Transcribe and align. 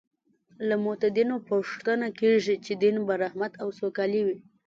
له 0.67 0.75
متدینو 0.85 1.35
پوښتنه 1.49 2.07
کېږي 2.19 2.55
چې 2.65 2.73
دین 2.83 2.95
به 3.07 3.13
رحمت 3.23 3.53
او 3.61 3.67
سوکالي 3.79 4.21
وي. 4.27 4.37